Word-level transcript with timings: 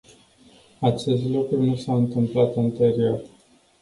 Acest 0.79 1.25
lucru 1.25 1.63
nu 1.63 1.75
s-a 1.75 1.93
întâmplat 1.95 2.55
anterior. 2.55 3.21